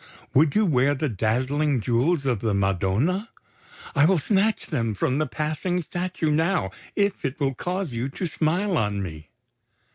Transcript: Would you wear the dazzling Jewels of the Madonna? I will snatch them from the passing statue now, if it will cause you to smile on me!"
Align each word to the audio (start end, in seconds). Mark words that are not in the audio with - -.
Would 0.33 0.55
you 0.55 0.65
wear 0.65 0.95
the 0.95 1.09
dazzling 1.09 1.79
Jewels 1.79 2.25
of 2.25 2.39
the 2.39 2.55
Madonna? 2.55 3.29
I 3.95 4.05
will 4.05 4.17
snatch 4.17 4.65
them 4.65 4.95
from 4.95 5.19
the 5.19 5.27
passing 5.27 5.79
statue 5.83 6.31
now, 6.31 6.71
if 6.95 7.23
it 7.23 7.39
will 7.39 7.53
cause 7.53 7.91
you 7.91 8.09
to 8.09 8.25
smile 8.25 8.79
on 8.79 9.03
me!" 9.03 9.29